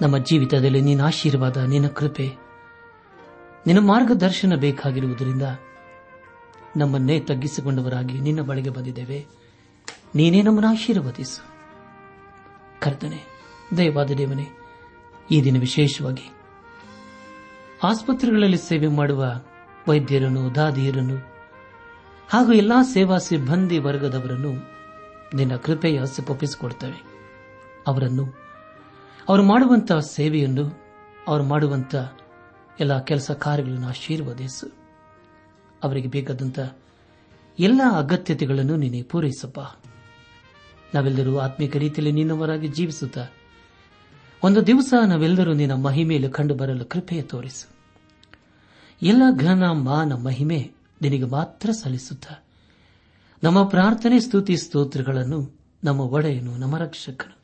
ನಮ್ಮ 0.00 0.18
ಜೀವಿತದಲ್ಲಿ 0.18 0.80
ನಿನ್ನ 0.80 1.04
ಆಶೀರ್ವಾದ, 1.04 1.56
ನಿನ್ನ 1.56 1.86
ಕೃಪೆ, 1.86 2.36
ನಿನ್ನ 3.66 3.80
ಮಾರ್ಗದರ್ಶನ 3.80 4.52
ಬೇಕಾಗಿರುವುದರಿಂದ 4.56 5.42
ನಮ್ಮನ್ನೇ 6.76 7.20
ತಗ್ಗಿಸಿಕೊಂಡವರಾಗಿ 7.20 8.20
ನಿನ್ನ 8.20 8.40
ಬಳಿಗೆ 8.40 8.70
ಬಂದಿದ್ದೇವೆ. 8.70 9.26
ನೀನೇ 10.14 10.42
ನಮ್ಮನ್ನು 10.42 10.70
ಆಶೀರ್ವದಿಸು. 10.70 11.44
ಕರ್ತನೆ, 12.80 13.24
ದಯವಾದ 13.76 14.10
ದೇವನೇ, 14.10 14.48
ಈ 15.30 15.42
ದಿನ 15.42 15.60
ವಿಶೇಷವಾಗಿ 15.60 16.32
ಆಸ್ಪತ್ರೆಗಳಲ್ಲಿ 17.82 18.58
ಸೇವೆ 18.58 18.86
ಮಾಡುವ 18.86 19.24
ವೈದ್ಯರನ್ನು, 19.88 20.54
ದಾದಿಯರನ್ನು, 20.54 21.16
ಹಾಗೂ 22.28 22.52
ಎಲ್ಲಾ 22.52 22.82
ಸೇವಾ 22.82 23.18
ಸಿಬ್ಬಂದಿ 23.18 23.78
ವರ್ಗದವರನ್ನು 23.78 24.52
ನಿನ್ನ 25.34 25.56
ಕೃಪೆಯ 25.56 26.00
ಸಿಪ್ಪೊಪ್ಪಿಸಿಕೊಡ್ತೇವೆ 26.06 27.02
ಅವರನ್ನು 27.86 28.43
ಅವರು 29.28 29.42
ಮಾಡುವಂತಹ 29.42 29.98
ಸೇವೆಯನ್ನು, 29.98 30.82
ಅವರು 31.28 31.44
ಮಾಡುವಂತ 31.44 31.94
ಎಲ್ಲ 32.80 33.00
ಕೆಲಸ 33.00 33.30
ಕಾರ್ಯಗಳನ್ನು 33.30 33.88
ಆಶೀರ್ವದಿಸು. 33.88 34.72
ಅವರಿಗೆ 35.84 36.08
ಬೇಕಾದಂಥ 36.08 36.58
ಎಲ್ಲ 37.58 37.80
ಅಗತ್ಯತೆಗಳನ್ನು 37.98 38.76
ನೀನೆ 38.76 39.02
ಪೂರೈಸಪ್ಪ. 39.02 39.60
ನಾವೆಲ್ಲರೂ 40.94 41.38
ಆತ್ಮಿಕ 41.38 41.76
ರೀತಿಯಲ್ಲಿ 41.76 42.12
ನಿನ್ನವರಾಗಿ 42.12 42.68
ಜೀವಿಸುತ್ತಾ, 42.68 43.26
ಒಂದು 44.42 44.66
ದಿವಸ 44.66 44.94
ನಾವೆಲ್ಲರೂ 45.06 45.52
ನಿನ್ನ 45.52 45.74
ಮಹಿಮೆಯಲ್ಲಿ 45.74 46.30
ಕಂಡು 46.30 46.54
ಬರಲು 46.54 46.84
ಕೃಪೆಯ 46.84 47.22
ತೋರಿಸು. 47.22 47.68
ಎಲ್ಲ 49.02 49.22
ಘನ 49.36 49.64
ಮಾನ 49.70 50.12
ಮಹಿಮೆ 50.12 50.72
ನಿನಗೆ 51.02 51.24
ಮಾತ್ರ 51.24 51.70
ಸಲ್ಲಿಸುತ್ತ, 51.70 52.26
ನಮ್ಮ 53.44 53.64
ಪ್ರಾರ್ಥನೆ, 53.64 54.20
ಸ್ತುತಿ, 54.20 54.56
ಸ್ತೋತ್ರಗಳನ್ನು 54.56 55.60
ನಮ್ಮ 55.84 56.00
ಒಡೆಯನು, 56.00 56.56
ನಮ್ಮ 56.56 56.76
ರಕ್ಷಕನು. 56.76 57.43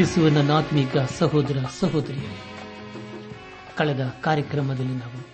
ಪ್ರೀತಿಸುವ 0.00 0.28
ನನ್ನ 0.28 0.50
ಆತ್ಮೀಕ 0.50 0.96
ಸಹೋದರ 0.98 1.64
ಸಹೋದರಿಯರೇ, 1.80 2.38
ಕಳೆದ 3.76 4.14
ಕಾರ್ಯಕ್ರಮದಲ್ಲಿ 4.22 4.94
ನಾವು 4.94 5.26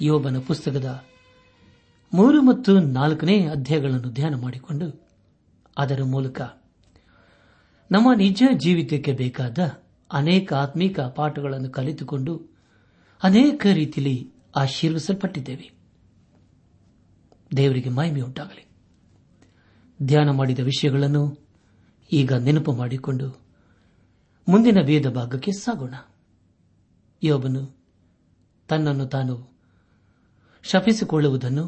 ಯೋಬನ 0.00 0.38
ಪುಸ್ತಕದ 0.38 1.04
ಮೂರು 2.14 2.42
ಮತ್ತು 2.42 2.78
ನಾಲ್ಕನೇ 2.78 3.46
ಅಧ್ಯಾಯಗಳನ್ನು 3.46 4.10
ಧ್ಯಾನ 4.10 4.34
ಮಾಡಿಕೊಂಡು 4.34 5.06
ಅದರ 5.78 6.00
ಮೂಲಕ 6.04 6.40
ನಮ್ಮ 7.90 8.12
ನಿಜ 8.16 8.42
ಜೀವಿತಕ್ಕೆ 8.52 9.12
ಬೇಕಾದ 9.12 9.58
ಅನೇಕ 10.12 10.52
ಆತ್ಮೀಕ 10.52 11.00
ಪಾಠಗಳನ್ನು 11.00 11.70
ಕಲಿತುಕೊಂಡು 11.70 12.58
ಅನೇಕ 13.22 13.66
ರೀತಿಯಲ್ಲಿ 13.72 14.32
ಆಶೀರ್ವಿಸಲ್ಪಟ್ಟಿದ್ದೇವೆ. 14.56 15.70
ದೇವರಿಗೆ 17.56 17.88
ಮಹಿಮೆ 17.88 18.20
ಉಂಟಾಗಲಿ. 18.20 18.68
ಧ್ಯಾನ 20.02 20.30
ಮಾಡಿದ 20.30 20.58
ವಿಷಯಗಳನ್ನು 20.58 21.38
ಈಗ 22.12 22.32
ನೆನಪು 22.32 22.72
ಮಾಡಿಕೊಂಡು 22.72 23.39
ಮುಂದಿನ 24.48 24.78
ವೇದ 24.84 25.06
ಭಾಗಕ್ಕೆ 25.06 25.52
ಸಾಗೋಣ. 25.52 25.94
ಯೋಬನು 27.22 27.76
ತನ್ನನ್ನು 28.68 29.06
ತಾನು 29.06 29.58
ಶಪಿಸಿಕೊಳ್ಳುವುದನ್ನು 30.62 31.64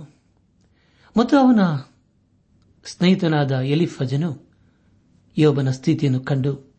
ಮತ್ತು 1.16 1.36
ಅವನ 1.38 1.60
ಸ್ನೇಹಿತನಾದ 2.84 3.52
ಎಲಿಫಜನು 3.52 4.50
ಯೋಬನ 5.38 5.70
ಸ್ಥಿತಿಯನ್ನು 5.70 6.20
ಕಂಡು 6.20 6.74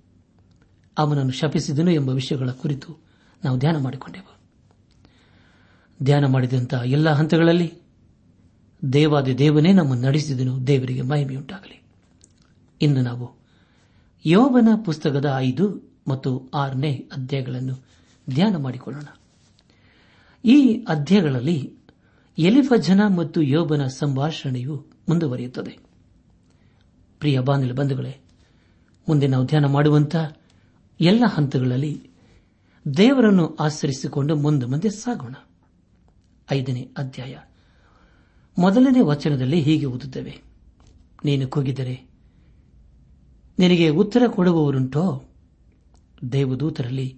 ಅವನನ್ನು 0.98 1.32
ಶಪಿಸಿದನು 1.32 1.92
ಎಂಬ 1.92 2.10
ವಿಷಯಗಳ 2.10 2.50
ಕುರಿತು 2.50 2.98
ನಾವು 3.44 3.58
ಧ್ಯಾನ 3.58 3.78
ಮಾಡಿಕೊಂಡೆವು. 3.78 4.40
ಧ್ಯಾನ 6.04 6.26
ಮಾಡಿದಂತಹ 6.26 6.82
ಎಲ್ಲ 6.86 7.10
ಹಂತಗಳಲ್ಲಿ 7.10 7.74
ದೇವಾದಿ 8.94 9.38
ದೇವನೇ 9.38 9.74
ನಮ್ಮನ್ನು 9.74 10.08
ನಡೆಸಿದನು, 10.08 10.68
ದೇವರಿಗೆ 10.68 11.02
ಮಹಿಮೆಯುಂಟಾಗಲಿ. 11.02 11.84
ಇನ್ನು 12.82 13.02
ನಾವು 13.02 13.43
ಯೋಬನ 14.26 14.68
ಪುಸ್ತಕದ 14.86 15.34
ಐದು 15.38 15.94
ಮತ್ತು 16.08 16.50
ಆರನೇ 16.54 16.94
ಅಧ್ಯಾಯಗಳನ್ನು 16.94 17.76
ಧ್ಯಾನ 18.30 18.56
ಮಾಡಿಕೊಳ್ಳೋಣ. 18.56 19.06
ಈ 20.46 20.86
ಅಧ್ಯಾಯಗಳಲ್ಲಿ 20.88 21.74
ಎಲಿಫಜನ 22.38 23.02
ಮತ್ತು 23.16 23.42
ಯೋಬನ 23.42 23.86
ಸಂಭಾಷಣೆಯು 23.86 24.86
ಮುಂದುವರಿಯುತ್ತದೆ. 25.10 25.78
ಪ್ರಿಯ 27.20 27.40
ಬಾನಿಲ 27.40 27.74
ಬಂಧುಗಳೇ, 27.74 28.18
ಮುಂದೆ 29.10 29.28
ನಾವು 29.28 29.46
ಧ್ಯಾನ 29.46 29.66
ಮಾಡುವಂತಹ 29.66 30.36
ಎಲ್ಲ 31.02 31.24
ಹಂತಗಳಲ್ಲಿ 31.26 32.10
ದೇವರನ್ನು 32.98 33.56
ಆಚರಿಸಿಕೊಂಡು 33.56 34.36
ಮುಂದೆ 34.36 34.66
ಮುಂದೆ 34.66 34.90
ಸಾಗೋಣ. 34.90 35.34
ಐದನೇ 36.52 36.92
ಅಧ್ಯಾಯ. 36.98 37.38
ಮೊದಲನೇ 38.58 39.00
ವಚನದಲ್ಲಿ 39.00 39.62
ಹೀಗೆ 39.62 39.86
ಓದುತ್ತೇವೆ. 39.86 40.42
ನೀನು 41.26 41.48
ಕೂಗಿದರೆ 41.48 42.13
ನಿನಗೆ 43.60 43.90
ಉತ್ತರ 43.90 44.24
ಕೊಡುವವರುಂಟೋ? 44.28 45.24
ದೇವದೂತರಲ್ಲಿ, 46.32 47.18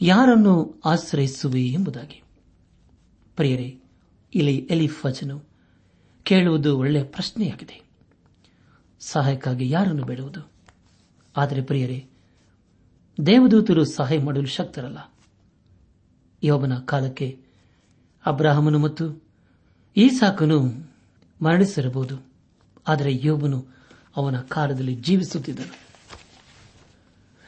ಯಾರನ್ನು 0.00 0.80
ಆಶ್ರಯಿಸುವೆ 0.84 1.66
ಎಂಬುದಾಗಿ. 1.66 2.22
ಪ್ರಿಯರೇ, 3.36 3.80
ಇಲ್ಲಿ 4.34 4.56
ಎಲಿಫಜನು 4.56 5.44
ಕೇಳುವುದು 6.22 6.78
ಒಳ್ಳೆಯ 6.78 7.04
ಪ್ರಶ್ನೆಯಾಗಿದೆ. 7.04 7.82
ಸಹಾಯಕ್ಕಾಗಿ 9.00 9.70
ಯಾರನ್ನು 9.70 10.04
ಬೇಡುವುದು? 10.04 10.50
ಆದರೆ 11.36 11.62
ಪ್ರಿಯರೇ, 11.62 12.06
ದೇವದೂತರು 13.26 13.84
ಸಹಾಯ 13.84 14.18
ಮಾಡಲು 14.18 14.46
ಶಕ್ತರಲ್ಲ. 14.46 15.12
ಯೋಬನ 16.42 16.78
ಕಾಲಕ್ಕೆ 16.78 17.40
ಅಬ್ರಾಹಮನು 18.26 18.78
ಮತ್ತು 18.78 19.22
ಈಸಾಕನು 19.96 20.60
ಮರಣಿಸಿರಬಹುದು. 21.42 22.26
ಆದರೆ 22.88 23.20
ಯೋಬನು 23.22 23.73
ಅವನ 24.16 24.40
ಕಾಲದಲ್ಲಿ 24.40 24.94
ಜೀವಿಸುತ್ತಿದ್ದನು. 24.94 25.84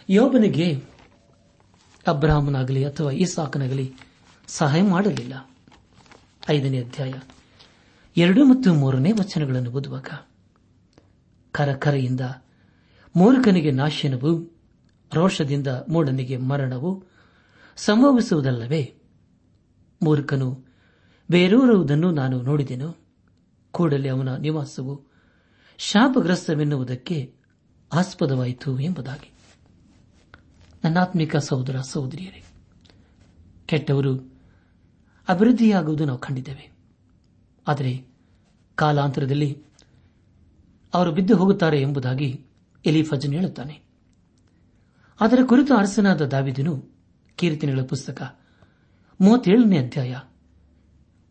ಯೋಬನಿಗೆ 0.08 0.82
ಅಬ್ರಾಹ್ಮನಾಗಲಿ 2.06 2.84
ಅಥವಾ 2.84 3.10
ಈಸಾಕನಾಗಲಿ 3.10 3.92
ಸಹಾಯ 4.46 4.82
ಮಾಡಲಿಲ್ಲ. 4.82 5.50
ಐದನೇ 6.50 6.78
ಅಧ್ಯಾಯ. 6.80 7.12
ಎರಡು 8.16 8.44
ಮತ್ತು 8.44 8.74
ಮೂರನೇ 8.74 9.12
ವಚನಗಳನ್ನು 9.12 9.70
ಓದುವಾಗ, 9.70 10.08
ಕರಕರೆಯಿಂದ 11.52 12.20
ಮೂರ್ಖನಿಗೆ 13.16 13.70
ನಾಶನವು, 13.70 14.58
ರೋಷದಿಂದ 15.14 15.66
ಮೂಡನಿಗೆ 15.66 16.36
ಮರಣವು 16.36 17.04
ಸಂಭವಿಸುವುದಲ್ಲವೇ? 17.76 18.94
ಮೂರ್ಖನು 20.02 20.64
ಬೇರೂರುವುದನ್ನು 21.30 22.10
ನಾನು 22.10 22.42
ನೋಡಿದೆನು, 22.42 22.96
ಕೂಡಲೇ 23.70 24.08
ಅವನ 24.08 24.36
ನಿವಾಸವು 24.36 25.15
ಶಾಪಗ್ರಸ್ತವೆನ್ನುವುದಕ್ಕೆ 25.78 27.34
ಆಸ್ಪದವಾಯಿತು 27.92 28.80
ಎಂಬುದಾಗಿ. 28.80 29.32
ನನ್ನಾತ್ಮಿಕ 30.84 31.36
ಸಹೋದರ, 31.36 31.80
ಸಹೋದರಿಯರೇ, 31.80 32.44
ಕೆಟ್ಟವರು 33.66 34.16
ಅಭಿವೃದ್ಧಿಯಾಗುವುದು 35.28 36.04
ನಾವು 36.04 36.18
ಕಂಡಿದ್ದೇವೆ. 36.18 36.72
ಆದರೆ 37.68 38.04
ಕಾಲಾಂತರದಲ್ಲಿ 38.74 39.62
ಅವರು 40.94 41.12
ಬಿದ್ದು 41.12 41.36
ಹೋಗುತ್ತಾರೆ 41.36 41.80
ಎಂಬುದಾಗಿ 41.80 42.44
ಎಲಿಫಜನ್ 42.86 43.34
ಹೇಳುತ್ತಾನೆ. 43.34 43.80
ಅದರ 45.20 45.38
ಕುರಿತು 45.46 45.76
ಅರಸನಾದ 45.76 46.26
ದಾವಿದನು 46.26 46.84
ಕೀರ್ತನೆಗಳ 47.36 47.80
ಪುಸ್ತಕ 47.80 48.38
ಮೂವತ್ತೇಳನೇ 49.20 49.78
ಅಧ್ಯಾಯ 49.78 50.16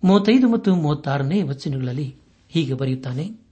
ಮೂವತ್ತೈದು 0.03 0.49
ಮತ್ತು 0.49 0.75
ಮೂವತ್ತಾರನೇ 0.75 1.41
ವಚನಗಳಲ್ಲಿ 1.41 2.15
ಹೀಗೆ 2.49 2.73
ಬರೆಯುತ್ತಾನೆ 2.73 3.44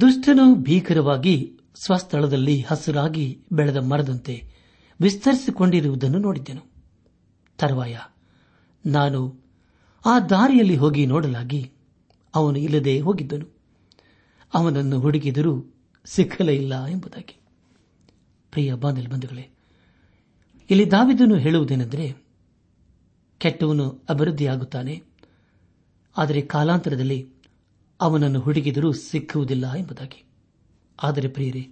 ದುಷ್ಟನು 0.00 0.54
ಭೀಕರವಾಗಿ 0.54 1.58
ಸ್ವಸ್ಥಳದಲ್ಲಿ 1.74 2.60
ಹಸಿರಾಗಿ 2.60 3.38
ಬೆಳೆದ 3.52 3.76
ಮರದಂತೆ 3.76 4.48
ವಿಸ್ತರಿಸಿಕೊಂಡಿರುವುದನ್ನು 5.00 6.18
ನೋಡಿದ್ದೆನು. 6.18 6.62
ತರುವಾಯ, 7.58 7.98
ನಾನು 8.86 9.44
ಆ 10.06 10.20
ದಾರಿಯಲ್ಲಿ 10.20 10.76
ಹೋಗಿ 10.76 11.06
ನೋಡಲಾಗಿ 11.06 11.70
ಅವನು 12.34 12.58
ಇಲ್ಲದೆ 12.58 13.00
ಹೋಗಿದ್ದನು. 13.00 13.56
ಅವನನ್ನು 14.54 15.00
ಹುಡುಕಿದರೂ 15.00 15.74
ಸಿಕ್ಕಲೇ 16.04 16.54
ಇಲ್ಲ 16.54 16.84
ಎಂಬುದಾಗಿ. 16.84 17.40
ಪ್ರಿಯ 18.50 18.74
ಬಾಂಧಲ್ 18.74 19.08
ಬಂಧುಗಳೇ, 19.08 19.50
ಇಲ್ಲಿ 20.70 20.90
ದಾವಿದನು 20.90 21.36
ಹೇಳುವುದೇನೆಂದರೆ, 21.36 22.16
ಕೆಟ್ಟವನು 23.38 23.90
ಅಭಿವೃದ್ಧಿಯಾಗುತ್ತಾನೆ, 24.08 25.02
ಆದರೆ 26.16 26.40
ಕಾಲಾಂತರದಲ್ಲಿ 26.40 27.35
ಅವನನ್ನು 28.00 28.40
ಹುಡುಗಿದರೂ 28.40 28.92
ಸಿಕ್ಕುವುದಿಲ್ಲ 28.92 29.74
ಎಂಬುದಾಗಿ. 29.74 30.24
ಆದರೆ 31.02 31.28
ಪ್ರಿಯರೇ, 31.28 31.70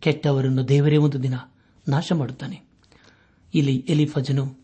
ಕೆಟ್ಟವರನ್ನು 0.00 0.68
ದೇವರೇ 0.68 0.96
ಒಂದು 0.96 1.22
ದಿನ 1.22 1.34
ನಾಶ 1.88 2.12
ಮಾಡುತ್ತಾನೆ. 2.12 2.62
ಇಲ್ಲಿ 3.54 3.76
ಎಲಿಫಜನು 3.76 4.58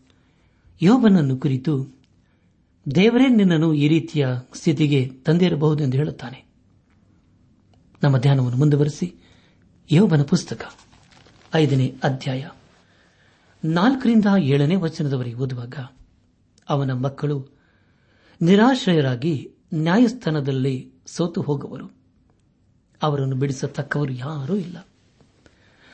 ಯೋಬನನ್ನು 0.81 1.37
ಕುರಿತು, 1.37 1.99
ದೇವರೇ 2.95 3.27
ನಿನ್ನನ್ನು 3.27 3.73
ಈ 3.73 3.87
ರೀತಿಯ 3.87 4.27
ಸ್ಥಿತಿಗೆ 4.53 5.07
ತಂದಿರಬಹುದೆಂದು 5.07 5.97
ಹೇಳುತ್ತಾನೆ. 5.97 6.45
ನಮ್ಮ 8.03 8.17
ಧ್ಯಾನವನ್ನು 8.17 8.57
ಮುಂದುವರೆಸಿ 8.57 9.15
ಯೋಬನ 9.91 10.21
ಪುಸ್ತಕ, 10.21 10.73
ಐದನೇ 11.55 11.95
ಅಧ್ಯಾಯ, 12.03 12.47
ನಾಲ್ಕರಿಂದ 13.65 14.25
ಏಳನೇ 14.39 14.75
ವಚನದವರೆಗೆ 14.75 15.35
ಓದುವಾಗ, 15.35 15.75
ಅವನ 16.69 16.91
ಮಕ್ಕಳು 16.93 17.47
ನಿರಾಶ್ರಯರಾಗಿ 18.41 19.51
ನ್ಯಾಯಸ್ಥಾನದಲ್ಲಿ 19.73 20.91
ಸೋತು 21.05 21.41
ಹೋಗುವರು. 21.41 21.91
ಅವರನ್ನು 23.03 23.35
ಬಿಡಿಸತಕ್ಕವರು 23.35 24.13
ಯಾರೂ 24.13 24.55
ಇಲ್ಲ. 24.55 24.87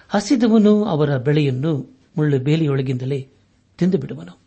ಹಸಿದವನು 0.09 0.85
ಅವರ 0.85 1.17
ಬೆಳೆಯನ್ನು 1.17 1.97
ಮುಳ್ಳು 2.17 2.39
ಬೇಲಿಯೊಳಗಿಂದಲೇ 2.39 3.29
ತಿಂದು 3.77 3.97
ಬಿಡುವನು 3.97 4.39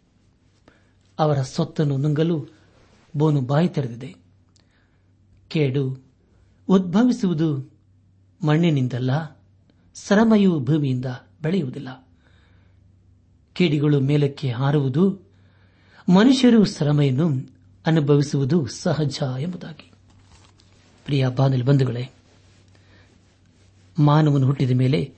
ಅವರ 1.19 1.43
ಸೊತ್ತನ್ನು 1.43 1.97
ನುಂಗಲು 1.97 2.47
ಬೋನು 3.17 3.41
ಬಾಯಿ 3.41 3.69
ತೆರೆದಿದೆ. 3.69 4.17
ಕೇಡು 5.49 6.05
ಉದ್ಭವಿಸುವುದು 6.69 7.73
ಮಣ್ಣಿನಿಂದಲ್ಲ, 8.45 9.41
ಸರಮಯು 9.95 10.61
ಭೂಮಿಯಿಂದ 10.61 11.07
ಬೆಳೆಯುವುದಿಲ್ಲ. 11.43 12.09
ಕಿಡಿಗಳು 13.55 14.01
ಮೇಲಕ್ಕೆ 14.01 14.51
ಹಾರುವುದು 14.51 15.11
ಮನುಷ್ಯರು 16.15 16.65
ಶ್ರಮೆಯನ್ನು 16.65 17.58
ಅನುಭವಿಸುವುದು 17.89 18.67
ಸಹಜ 18.67 19.19
ಎಂಬುದಾಗಿ. 19.41 19.93
ಪ್ರಿಯ 21.05 21.29
ಬಾನಲಿ 21.29 21.63
ಬಂಧುಗಳೇ, 21.63 22.09
ಮಾನವನು 23.99 24.47
ಹುಟ್ಟಿದ 24.47 24.71
ಮೇಲೆ 24.71 25.15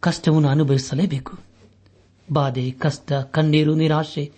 ಕಷ್ಟವನ್ನು 0.00 0.48
ಅನುಭವಿಸಲೇಬೇಕು. 0.48 1.38
ಬಾಧೆ, 2.32 2.70
ಕಷ್ಟ, 2.70 3.12
ಕಣ್ಣೀರು, 3.12 3.74
ನಿರಾಶೆ, 3.74 4.32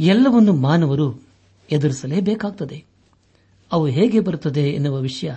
ಎಲ್ಲವನ್ನು 0.00 0.52
ಮಾನವರು 0.52 1.22
ಎದುರಿಸಲೇಬೇಕಾಗುತ್ತದೆ 1.70 2.84
ಅವು 3.72 3.86
ಹೇಗೆ 3.86 4.20
ಬರುತ್ತದೆ 4.20 4.70
ಎನ್ನುವ 4.70 5.00
ವಿಷಯ 5.00 5.34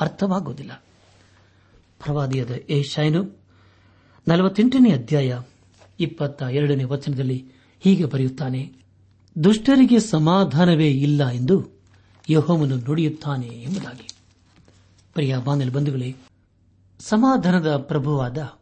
ಅರ್ಥವಾಗುವುದಿಲ್ಲ. 0.00 0.84
ಪ್ರವಾದಿಯಾದ 2.04 2.50
ಏಷಾಯನು 2.70 3.38
ನಲವತ್ತೆಂಟನೇ 4.28 4.92
ಅಧ್ಯಾಯ 4.92 5.40
ಇಪ್ಪತ್ತ 6.00 6.42
ಎರಡನೇ 6.42 6.84
ವಚನದಲ್ಲಿ 6.84 7.44
ಹೀಗೆ 7.80 8.04
ಬರೆಯುತ್ತಾನೆ 8.04 8.72
ದುಷ್ಟರಿಗೆ 9.44 10.00
ಸಮಾಧಾನವೇ 10.00 10.90
ಇಲ್ಲ 10.90 11.28
ಎಂದು 11.28 11.66
ಯಹೋವನು 12.30 12.76
ನುಡಿಯುತ್ತಾನೆ 12.76 13.46
ಎಂಬುದಾಗಿ. 13.46 14.08
ಪ್ರಿಯ 15.14 15.36
ಬಾನಲ್ 15.44 15.70
ಬಂಧುಗಳೇ, 15.70 16.16
ಸಮಾಧಾನದ 17.00 17.76
ಪ್ರಭುವಾದ 17.76 18.58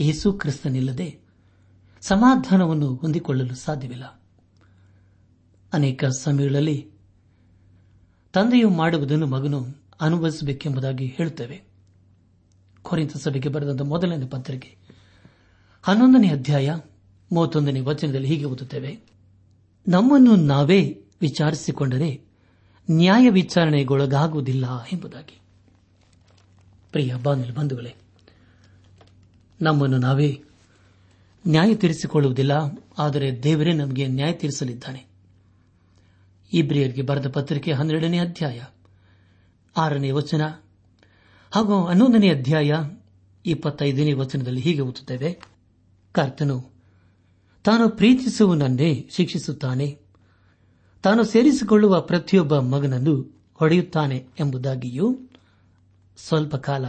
ಯೇಸು 0.00 0.32
ಕ್ರಿಸ್ತನಿಲ್ಲದೆ 0.32 1.18
ಸಮಾಧಾನವನ್ನು 2.00 2.94
ಹೊಂದಿಕೊಳ್ಳಲು 2.94 3.54
ಸಾಧ್ಯವಿಲ್ಲ. 3.54 4.22
ಅನೇಕ 5.72 6.04
ಸಮಯಗಳಲ್ಲಿ 6.04 6.90
ತಂದೆಯು 8.32 8.70
ಮಾಡುವುದನ್ನು 8.70 9.26
ಮಗನು 9.26 9.66
ಅನುಭವಿಸಬೇಕೆಂಬುದಾಗಿ 10.00 11.06
ಹೇಳುತ್ತೇವೆ. 11.06 11.62
ಕೊರಿಂತ 12.82 13.16
ಸಭೆಗೆ 13.16 13.48
ಬರೆದ 13.48 13.80
ಮೊದಲನೇ 13.80 14.26
ಪತ್ರಿಕೆ 14.26 14.76
ಹನ್ನೊಂದನೇ 15.82 16.28
ಅಧ್ಯಾಯ 16.28 16.74
ಮೂವತ್ತೊಂದನೇ 17.32 17.80
ವಚನದಲ್ಲಿ 17.80 18.28
ಹೀಗೆ 18.28 18.44
ಓದುತ್ತೇವೆ. 18.44 19.15
ನಮ್ಮನ್ನು 19.88 20.36
ನಾವೇ 20.36 21.04
ವಿಚಾರಿಸಿಕೊಂಡರೆ 21.20 22.20
ನ್ಯಾಯ 22.90 23.30
ವಿಚಾರಣೆಗೊಳಗಾಗುವುದಿಲ್ಲ 23.30 24.84
ಎಂಬುದಾಗಿ. 24.84 25.40
ಪ್ರಿಯ 26.92 27.14
ಬಂಧುಗಳೇ, 27.14 27.94
ನಮ್ಮನ್ನು 29.62 29.98
ನಾವೇ 29.98 30.42
ನ್ಯಾಯ 31.48 31.74
ತೀರಿಸಿಕೊಳ್ಳುವುದಿಲ್ಲ, 31.74 32.52
ಆದರೆ 32.98 33.42
ದೇವರೇ 33.42 33.72
ನಮಗೆ 33.72 34.06
ನ್ಯಾಯ 34.06 34.32
ತೀರಿಸಲಿದ್ದಾನೆ. 34.32 35.06
ಇಬ್ರಿಯರಿಗೆ 36.52 37.02
ಬರೆದ 37.02 37.28
ಪತ್ರಿಕೆ 37.28 37.72
ಹನ್ನೆರಡನೇ 37.72 38.18
ಅಧ್ಯಾಯ 38.18 38.62
ಆರನೇ 39.76 40.10
ವಚನ 40.10 40.42
ಹಾಗೂ 41.54 41.86
ಹನ್ನೊಂದನೇ 41.86 42.28
ಅಧ್ಯಾಯ 42.28 42.72
ಇಪ್ಪತ್ತೈದನೇ 43.46 44.12
ವಚನದಲ್ಲಿ 44.12 44.60
ಹೀಗೆ 44.60 44.80
ಓದುತ್ತೇವೆ. 44.80 45.40
ಕರ್ತನು 46.12 46.75
ತಾನು 47.66 47.88
ಪ್ರೀತಿಸುವನನ್ನೇ 47.88 49.08
ಶಿಕ್ಷಿಸುತ್ತಾನೆ. 49.10 49.98
ತಾನು 51.02 51.24
ಸೇರಿಸಿಕೊಳ್ಳುವ 51.24 52.00
ಪ್ರತಿಯೊಬ್ಬ 52.00 52.58
ಮಗನನ್ನು 52.58 53.44
ಹೊಡೆಯುತ್ತಾನೆ 53.54 54.26
ಎಂಬುದಾಗಿಯೂ 54.40 55.18
ಸ್ವಲ್ಪ 56.16 56.56
ಕಾಲ 56.56 56.86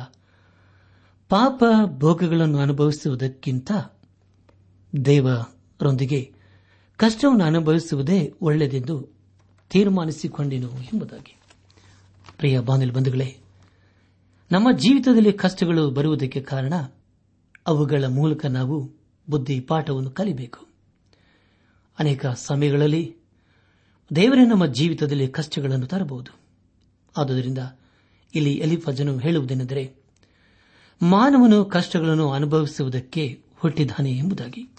ಪಾಪ 1.29 1.63
ಭೋಗಗಳನ್ನು 1.97 2.57
ಅನುಭವಿಸುವುದಕ್ಕಿಂತ 2.57 3.71
ದೇವರೊಂದಿಗೆ 5.05 6.33
ಕಷ್ಟವನ್ನು 6.97 7.45
ಅನುಭವಿಸುವುದೇ 7.45 8.33
ಒಳ್ಳೆಯದೆಂದು 8.41 9.07
ತೀರ್ಮಾನಿಸಿಕೊಂಡೆನು 9.69 10.67
ಎಂಬುದಾಗಿ. 10.67 11.39
ಪ್ರಿಯ 12.37 12.59
ಬಾನಿಲ್ 12.59 12.91
ಬಂಧುಗಳೇ, 12.91 13.37
ನಮ್ಮ 14.51 14.77
ಜೀವಿತದಲ್ಲಿ 14.77 15.33
ಕಷ್ಟಗಳು 15.33 15.91
ಬರುವುದಕ್ಕೆ 15.91 16.41
ಕಾರಣ 16.41 16.73
ಅವುಗಳ 17.67 18.03
ಮೂಲಕ 18.07 18.45
ನಾವು 18.45 18.96
ಬುದ್ಧಿ 19.29 19.59
ಪಾಠವನ್ನು 19.59 20.11
ಕಲಿಬೇಕು. 20.11 20.67
ಅನೇಕ 21.99 22.25
ಸಮಯಗಳಲ್ಲಿ 22.25 23.15
ದೇವರೇ 24.15 24.45
ನಮ್ಮ 24.45 24.65
ಜೀವಿತದಲ್ಲಿ 24.65 25.27
ಕಷ್ಟಗಳನ್ನು 25.27 25.87
ತರಬಹುದು. 25.87 26.31
ಆದುದರಿಂದ 27.17 27.57
ಇಲ್ಲಿ 28.35 28.53
ಎಲಿಫಜನು 28.53 29.17
ಹೇಳುವುದೇನೆಂದರೆ, 29.17 29.95
ಮಾನವನು 31.01 31.65
ಕಷ್ಟಗಳನ್ನು 31.65 32.31
ಅನುಭವಿಸುವುದಕ್ಕೆ 32.31 33.43
ಹುಟ್ಟಿದ್ದಾನೆ 33.55 34.17
ಎಂಬುದಾಗಿ. 34.17 34.69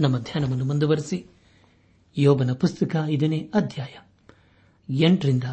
ನಮ್ಮ 0.00 0.18
ಧ್ಯಾನವನ್ನು 0.18 0.64
ಮುಂದುವರೆಸಿ, 0.64 1.26
ಯೋಬನ 2.18 2.52
ಪುಸ್ತಕ 2.52 2.96
ಇದನೇ 3.10 3.50
ಅಧ್ಯಾಯ 3.54 4.00
ಎಂಟರಿಂದ 4.94 5.44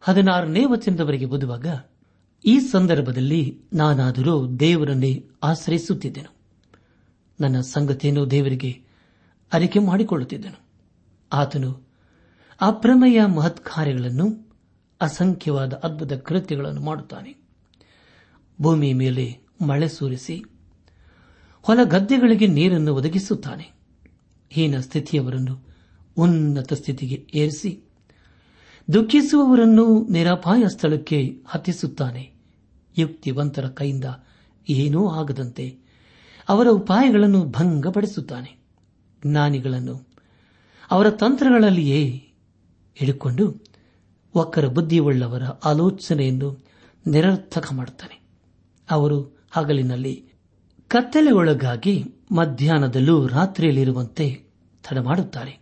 ಹದಿನಾರನೇ 0.00 0.64
ವಚನದವರೆಗೆ 0.64 1.24
ಓದುವಾಗ, 1.24 1.66
ಈ 2.44 2.60
ಸಂದರ್ಭದಲ್ಲಿ 2.60 3.60
ನಾನಾದರೂ 3.72 4.56
ದೇವರನ್ನೇ 4.56 5.24
ಆಶ್ರಯಿಸುತ್ತಿದ್ದೆನು. 5.42 6.35
ನನ್ನ 7.40 7.60
ಸಂಗತಿಯನ್ನು 7.60 8.30
ದೇವರಿಗೆ 8.30 8.82
ಅರಿಕೆ 9.52 9.78
ಮಾಡಿಕೊಳ್ಳುತ್ತಿದ್ದನು. 9.78 10.60
ಆತನು 11.32 11.86
ಅಪ್ರಮೇಯ 12.60 13.24
ಮಹತ್ 13.24 13.60
ಕಾರ್ಯಗಳನ್ನು 13.60 14.54
ಅಸಂಖ್ಯವಾದ 15.00 15.72
ಅದ್ಭುತ 15.72 16.12
ಕೃತ್ಯಗಳನ್ನು 16.12 16.80
ಮಾಡುತ್ತಾನೆ. 16.80 17.36
ಭೂಮಿಯ 18.62 18.94
ಮೇಲೆ 18.94 19.38
ಮಳೆ 19.66 19.88
ಸುರಿಸಿ 19.88 20.44
ಹೊಲ 21.62 21.80
ಗದ್ದೆಗಳಿಗೆ 21.84 22.46
ನೀರನ್ನು 22.46 22.94
ಒದಗಿಸುತ್ತಾನೆ. 22.94 23.72
ಹೀನ 24.50 24.80
ಸ್ಥಿತಿಯವರನ್ನು 24.80 25.66
ಉನ್ನತ 26.16 26.72
ಸ್ಥಿತಿಗೆ 26.72 27.26
ಏರಿಸಿ 27.34 27.80
ದುಃಖಿಸುವವರನ್ನು 28.92 30.06
ನಿರಾಪಾಯ 30.10 30.68
ಸ್ಥಳಕ್ಕೆ 30.68 31.42
ಹತ್ತಿಸುತ್ತಾನೆ. 31.46 32.32
ಯುಕ್ತಿವಂತರ 32.98 33.68
ಕೈಯಿಂದ 33.68 34.04
ಏನೂ 34.68 35.08
ಆಗದಂತೆ 35.08 35.85
ಅವರ 36.48 36.68
ಉಪಾಯಗಳನ್ನು 36.68 37.44
ಭಂಗಪಡಿಸುತ್ತಾನೆ. 37.44 38.58
ಜ್ಞಾನಿಗಳನ್ನು 39.26 40.08
ಅವರ 40.90 41.10
ತಂತ್ರಗಳಲ್ಲಿಯೇ 41.10 42.32
ಹಿಡಿಕೊಂಡು 42.94 43.64
ಒಕ್ಕರ 44.34 44.66
ಬುದ್ಧಿಯುಳ್ಳವರ 44.66 45.42
ಆಲೋಚನೆಯನ್ನು 45.44 46.64
ನಿರರ್ಥಕ 47.06 47.72
ಮಾಡುತ್ತಾನೆ. 47.72 48.20
ಅವರು 48.90 49.44
ಹಗಲಿನಲ್ಲಿ 49.50 50.28
ಕತ್ತಲೆಗೊಳಗಾಗಿ 50.88 52.04
ಮಧ್ಯಾಹ್ನದಲ್ಲೂ 52.30 53.26
ರಾತ್ರಿಯಲ್ಲಿರುವಂತೆ 53.26 54.44
ತಡಮಾಡುತ್ತಾರೆ. 54.88 55.60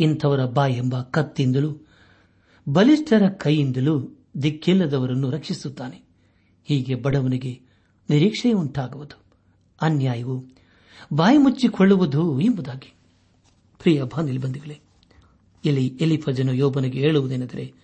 ಇಂಥವರ 0.00 0.44
ಬಾಯೆಂಬ 0.44 1.00
ಕತ್ತಿಂದಲೂ 1.00 1.86
ಬಲಿಷ್ಠರ 2.68 3.28
ಕೈಯಿಂದಲೂ 3.28 4.18
ದಿಕ್ಕಿಲ್ಲದವರನ್ನು 4.42 5.30
ರಕ್ಷಿಸುತ್ತಾನೆ. 5.30 6.02
ಹೀಗೆ 6.64 6.94
ಬಡವನಿಗೆ 6.94 7.60
ನಿರೀಕ್ಷೆ 8.10 8.52
ಉಂಟಾಗುವುದು 8.52 9.27
ಅನ್ಯಾಯವು 9.80 10.44
ಬಾಯಿ 11.12 11.38
ಮುಚ್ಚಿಕೊಳ್ಳುವುದು 11.38 12.40
ಎಂಬುದಾಗಿ. 12.40 12.94
ಪ್ರಿಯ 13.78 14.02
ಬಾಂಧವೇ 14.02 14.80
ಇಲ್ಲಿ 15.64 15.86
ಎಲಿಫಜನು 15.86 16.52
ಯೋಬನಿಗೆ 16.52 16.98
ಹೇಳುವುದೇನೆಂದರೆ, 16.98 17.74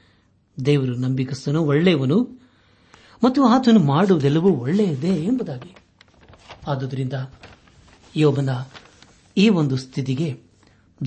ದೇವರು 0.67 0.95
ನಂಬಿಕಸ್ತನು 0.95 1.63
ಒಳ್ಳೆಯವನು 1.63 2.41
ಮತ್ತು 3.25 3.45
ಆತನು 3.45 3.81
ಮಾಡುವುದೆಲ್ಲವೂ 3.81 4.51
ಒಳ್ಳೆಯದೇ 4.51 5.15
ಎಂಬುದಾಗಿ. 5.15 5.77
ಆದುದರಿಂದ 6.69 7.13
ಯೋಬನ 8.17 8.49
ಈ 9.37 9.49
ಒಂದು 9.49 9.77
ಸ್ಥಿತಿಗೆ 9.77 10.41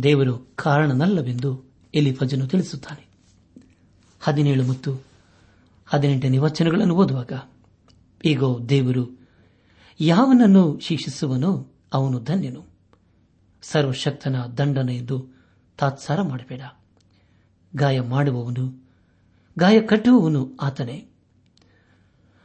ದೇವರು 0.03 0.37
ಕಾರಣನಲ್ಲವೆಂದು 0.55 1.63
ಎಲಿಫಜನು 1.93 2.47
ತಿಳಿಸುತ್ತಾನೆ. 2.47 3.07
ಹದಿನೇಳು 4.21 4.67
ಮತ್ತು 4.67 5.03
ಹದಿನೆಂಟನೇ 5.85 6.37
ವಚನಗಳನ್ನು 6.37 6.95
ಓದುವಾಗ, 6.95 7.31
ಈಗ 8.25 8.43
ದೇವರು 8.69 9.16
ಯಾವನನ್ನು 9.99 10.79
ಶಿಕ್ಷಿಸುವನೋ 10.79 11.73
ಅವನು 11.93 12.19
ಧನ್ಯನು. 12.19 12.65
ಸರ್ವಶಕ್ತನ 13.61 14.35
ದಂಡನ 14.57 14.89
ಎಂದು 14.89 15.27
ತಾತ್ಸಾರ 15.77 16.21
ಮಾಡಬೇಡ. 16.21 16.61
ಗಾಯ 17.75 17.99
ಮಾಡುವವನು, 17.99 18.89
ಗಾಯ 19.59 19.81
ಕಟ್ಟುವವನು 19.81 20.55
ಆತನೇ. 20.61 21.07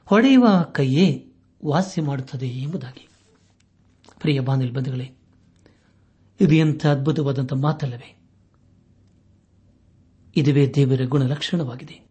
ಹೊಡೆಯುವ 0.04 0.62
ಕೈಯೇ 0.72 1.32
ವಾಸ್ಯ 1.66 2.02
ಮಾಡುತ್ತದೆ 2.02 2.48
ಎಂಬುದಾಗಿ. 2.48 3.08
ಪ್ರಿಯ 4.20 4.40
ಬಾನಿಲ್ 4.40 4.72
ಬಂಧುಗಳೇ, 4.72 5.10
ಇದು 6.40 6.54
ಎಂಥ 6.54 6.86
ಅದ್ಭುತವಾದಂಥ 6.86 7.52
ಮಾತಲ್ಲವೇ? 7.52 8.18
ಇದುವೇ 10.36 10.72
ದೇವರ 10.74 11.00
ಗುಣಲಕ್ಷಣವಾಗಿದೆ. 11.08 12.08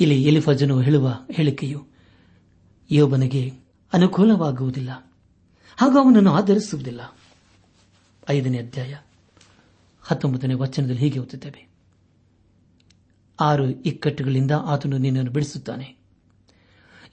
ಇಲ್ಲಿ 0.00 0.22
ಎಲಿಫಜನು 0.22 0.80
ಹೇಳುವ 0.80 1.18
ಹೇಳಿಕೆಯು 1.30 1.86
ಯೋಬನಿಗೆ 2.90 3.61
ಅನುಕೂಲವಾಗುವುದಿಲ್ಲ. 3.92 5.12
ಹಾಗೂ 5.76 5.98
ಅವನನ್ನು 5.98 6.32
ಆಧರಿಸುವುದಿಲ್ಲ. 6.32 7.16
ಐದನೇ 8.30 8.58
ಅಧ್ಯಾಯ, 8.58 8.96
ಹತ್ತೊಂಬತ್ತನೇ 10.02 10.54
ವಚನದಲ್ಲಿ 10.54 11.00
ಹೀಗೆ 11.00 11.18
ಓದುತ್ತೇವೆ. 11.18 11.68
ಆರು 13.40 13.70
ಇಕ್ಕಟ್ಟುಗಳಿಂದ 13.70 14.50
ಆತನು 14.50 14.98
ನಿನ್ನನ್ನು 14.98 15.30
ಬಿಡಿಸುತ್ತಾನೆ. 15.30 15.96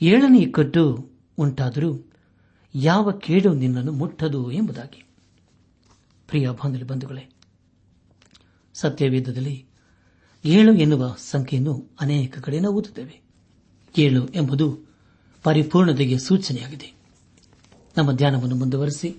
ಏಳನೇ 0.01 0.39
ಇಕ್ಕಟ್ಟು 0.39 1.11
ಉಂಟಾದರೂ 1.37 2.11
ಯಾವ 2.75 3.11
ಕೇಡು 3.11 3.53
ನಿನ್ನನ್ನು 3.53 3.91
ಮುಟ್ಟದು 3.91 4.51
ಎಂಬುದಾಗಿ. 4.51 5.03
ಪ್ರಿಯ 6.27 6.49
ಬಂಧುಗಳೇ, 6.87 7.29
ಸತ್ಯವೇದದಲ್ಲಿ 8.73 9.65
ಏಳು 10.45 10.73
ಎನ್ನುವ 10.73 11.15
ಸಂಖ್ಯೆಯನ್ನು 11.17 11.89
ಅನೇಕ 12.01 12.39
ಕಡೆ 12.39 12.59
ನಾವು 12.59 12.75
ಓದುತ್ತೇವೆ. 12.75 13.21
ಏಳು 13.97 14.27
ಎಂಬುದು 14.27 14.88
ಪರಿಪೂರ್ಣತೆಗೆ 15.43 16.19
ಸೂಚನೆಯಾಗಿದೆ. 16.19 16.93
ನಮ್ಮ 17.97 18.11
ಧ್ಯಾನವನ್ನು 18.11 18.55
ಮುಂದುವರೆಸಿ. 18.55 19.15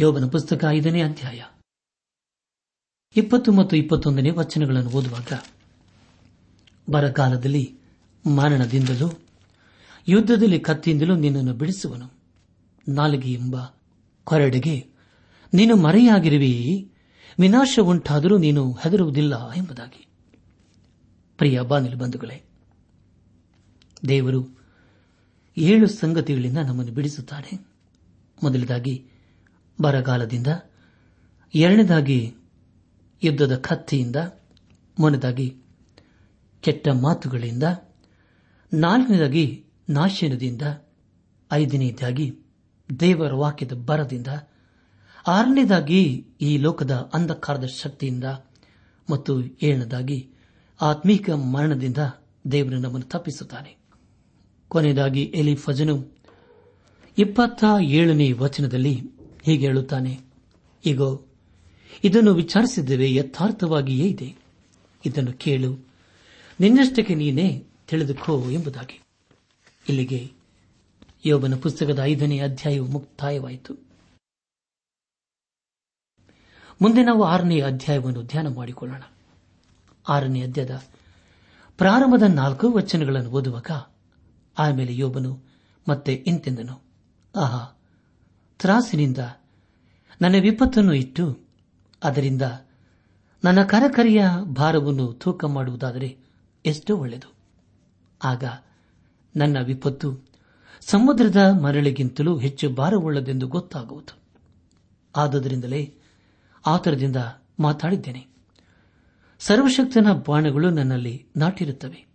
ಯೋಗನ 0.00 0.28
ಪುಸ್ತಕ 0.28 0.64
ಐದನೇ 0.70 1.02
ಅಧ್ಯಾಯ. 1.02 1.42
ಇಪ್ಪತ್ತು 3.16 3.52
ಮತ್ತು 3.52 3.76
ಇಪ್ಪತ್ತೊಂದನೇ 3.76 4.30
ವಚನಗಳನ್ನು 4.30 4.90
ಓದುವಾಗ, 4.90 5.32
ಬರಕಾಲದಲ್ಲಿ 6.90 7.78
ಮರಣದಿಂದಲೂ 8.36 9.18
ಯುದ್ದದಲ್ಲಿ 10.08 10.60
ಕತ್ತಿಯಿಂದಲೂ 10.60 11.14
ನಿನ್ನನ್ನು 11.14 11.54
ಬಿಡಿಸುವನು. 11.54 12.12
ನಾಲಿಗೆ 12.88 13.32
ಎಂಬ 13.32 13.56
ಕೊರಡೆಗೆ, 14.24 14.86
ನೀನು 15.54 15.76
ಮರೆಯಾಗಿರುವಿ. 15.76 16.92
ವಿನಾಶ 17.40 17.78
ಉಂಟಾದರೂ 17.82 18.38
ನೀನು 18.38 18.72
ಹೆದರುವುದಿಲ್ಲ 18.72 19.50
ಎಂಬುದಾಗಿ. 19.52 20.06
ಪ್ರಿಯ 21.38 21.60
ಬಾನಿಲು 21.60 21.96
ಬಂಧುಗಳೇ, 21.96 22.42
ದೇವರು 24.08 24.59
ಏಳು 25.56 25.86
ಸಂಗತಿಗಳಿಂದ 25.86 26.58
ನಮ್ಮನ್ನು 26.58 26.92
ಬಿಡಿಸುತ್ತಾನೆ 26.92 27.70
ಮೊದಲದಾಗಿ 28.42 29.06
ಬರಗಾಲದಿಂದ, 29.80 30.46
ಎರಡನೇದಾಗಿ 31.54 32.34
ಯುದ್ದದ 33.22 33.56
ಕತ್ತಿಯಿಂದ, 33.56 34.16
ಮೂರನೇದಾಗಿ, 34.98 35.56
ಕೆಟ್ಟ 36.60 36.88
ಮಾತುಗಳಿಂದ, 36.88 37.62
ನಾಲ್ಕನೇದಾಗಿ, 38.72 39.64
ನಾಶನದಿಂದ, 39.88 40.62
ಐದನೇದಾಗಿ, 41.52 42.40
ದೇವರ 43.00 43.32
ವಾಕ್ಯದ 43.34 43.72
ಬರದಿಂದ, 43.72 44.26
ಆರನೇದಾಗಿ, 45.26 46.26
ಈ 46.40 46.56
ಲೋಕದ 46.56 47.10
ಅಂಧಕಾರದ 47.14 47.64
ಶಕ್ತಿಯಿಂದ, 47.64 48.24
ಮತ್ತು 49.10 49.42
ಏಳನೇದಾಗಿ, 49.62 50.30
ಆತ್ಮೀಕ 50.80 51.30
ಮರಣದಿಂದ 51.30 51.98
ದೇವರು 52.52 52.78
ನಮ್ಮನ್ನು 52.78 53.08
ತಪ್ಪಿಸುತ್ತಾನೆ 53.08 53.79
ಕೊನೆಯದಾಗಿ 54.70 55.22
ಎಲಿ 55.22 55.54
ಫಜನು 55.54 56.06
ಇಪ್ಪತ್ತ 57.18 57.64
ಏಳನೇ 57.82 58.32
ವಚನದಲ್ಲಿ 58.32 59.00
ಹೀಗೆ 59.42 59.66
ಹೇಳುತ್ತಾನೆ. 59.66 60.20
ಈಗ 60.84 61.00
ಇದನ್ನು 62.04 62.34
ವಿಚಾರಿಸಿದ್ದೇವೆ, 62.34 63.14
ಯಥಾರ್ಥವಾಗಿಯೇ 63.14 64.08
ಇದೆ. 64.08 64.36
ಇದನ್ನು 65.06 65.32
ಕೇಳು. 65.32 65.86
ನಿನ್ನಷ್ಟಕ್ಕೆ 66.60 67.14
ನೀನೇ 67.14 67.66
ತಿಳಿದುಕೋ 67.88 68.50
ಎಂಬುದಾಗಿ. 68.50 69.00
ಇಲ್ಲಿಗೆ 69.88 70.30
ಯೋಬನ 71.26 71.54
ಪುಸ್ತಕದ 71.54 71.98
ಐದನೇ 72.02 72.38
ಅಧ್ಯಾಯವು 72.38 72.86
ಮುಕ್ತಾಯವಾಯಿತು. 72.86 73.74
ಮುಂದೆ 76.82 77.04
ನಾವು 77.04 77.24
ಆರನೇ 77.24 77.60
ಅಧ್ಯಾಯವನ್ನು 77.60 78.22
ಧ್ಯಾನ 78.22 78.54
ಮಾಡಿಕೊಳ್ಳೋಣ. 78.54 79.02
ಆರನೇ 80.08 80.42
ಅಧ್ಯಾಯದ 80.42 80.82
ಪ್ರಾರಂಭದ 81.78 82.22
ನಾಲ್ಕು 82.22 82.72
ವಚನಗಳನ್ನು 82.72 83.30
ಓದುವಾಗ 83.30 83.70
ಆಮೇಲೆ 84.58 84.96
ಯೋಬನು 84.96 85.44
ಮತ್ತೆ 85.88 86.14
ಇಂತೆಂದನು, 86.14 86.84
ಆಹಾ, 87.36 87.80
ತ್ರಾಸಿನಿಂದ 88.58 89.18
ನನ್ನ 90.22 90.34
ವಿಪತ್ತನ್ನು 90.40 90.94
ಇಟ್ಟು, 90.94 91.38
ಅದರಿಂದ 92.04 92.42
ನನ್ನ 93.44 93.62
ಕರಕರಿಯ 93.62 94.24
ಭಾರವನ್ನು 94.42 95.12
ತೂಕ 95.12 95.44
ಮಾಡುವುದಾದರೆ 95.44 96.18
ಎಷ್ಟೋ 96.66 96.96
ಒಳ್ಳೆಯದು. 96.96 97.34
ಆಗ 98.24 98.44
ನನ್ನ 99.36 99.56
ವಿಪತ್ತು 99.64 100.28
ಸಮುದ್ರದ 100.80 101.60
ಮರಳಿಗಿಂತಲೂ 101.62 102.38
ಹೆಚ್ಚು 102.38 102.70
ಭಾರವುಳ್ಳದೆಂದು 102.70 103.48
ಗೊತ್ತಾಗುವುದು. 103.48 104.18
ಆದುದರಿಂದಲೇ 105.16 105.94
ಆತರದಿಂದ 106.66 107.16
ಮಾತಾಡಿದ್ದೇನೆ. 107.60 108.26
ಸರ್ವಶಕ್ತನ 109.38 110.06
ಬಾಣಗಳು 110.28 110.70
ನನ್ನಲ್ಲಿ 110.70 111.26
ನಾಟಿರುತ್ತವೆ. 111.36 112.06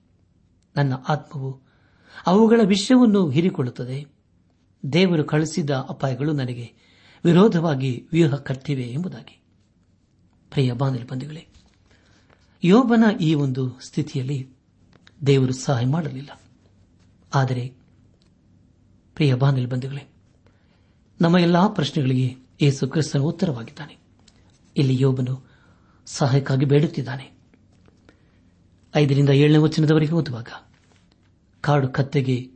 ನನ್ನ 0.75 0.93
ಆತ್ಮವು 1.09 1.64
ಅವುಗಳ 2.27 2.61
ವಿಷಯವನ್ನು 2.63 3.29
ಹೀರಿಕೊಳ್ಳುತ್ತದೆ. 3.29 4.05
ದೇವರು 4.93 5.23
ಕಳಿಸಿದ 5.23 5.69
ಅಪಾಯಗಳು 5.69 6.31
ನನಗೆ 6.31 6.73
ವಿರೋಧವಾಗಿ 7.25 8.07
ವ್ಯೂಹ 8.11 8.35
ಕಟ್ಟಿವೆ 8.35 8.83
ಎಂಬುದಾಗಿ. 8.83 9.41
ಪ್ರಿಯ 10.49 10.73
ಬಾಂಧವ 10.73 11.05
ಬಂಧುಗಳೇ, 11.11 11.47
ಯೋಬನ 12.63 13.03
ಈ 13.21 13.33
ಒಂದು 13.33 13.79
ಸ್ಥಿತಿಯಲ್ಲಿ 13.79 14.49
ದೇವರು 15.27 15.53
ಸಹಾಯ 15.53 15.85
ಮಾಡಲಿಲ್ಲ. 15.85 16.41
ಆದರೆ, 17.35 17.73
ಪ್ರಿಯ 19.15 19.35
ಬಾಂಧವ 19.35 19.69
ಬಂಧುಗಳೇ, 19.69 20.07
ನಮ್ಮ 21.21 21.37
ಎಲ್ಲಾ 21.37 21.67
ಪ್ರಶ್ನೆಗಳಿಗೆ 21.67 22.35
ಯೇಸು 22.61 22.87
ಕ್ರಿಸ್ತನ 22.87 23.19
ಉತ್ತರವಾಗಿದ್ದಾನೆ. 23.19 23.97
ಇಲ್ಲಿ 24.77 24.97
ಯೋಬನು 25.01 25.47
ಸಹಾಯಕ್ಕಾಗಿ 26.05 26.65
ಬೇಡುತ್ತಿದ್ದಾನೆ. 26.65 27.31
ಐದರಿಂದ 28.95 29.29
ಏಳನೇ 29.29 29.57
ವಚನದವರೆಗೆ 29.57 30.11
ಓದುವಾಗ 30.11 30.47
ಕಾಡು 31.65 31.87
ಕತ್ತೆಗೆ 31.87 32.51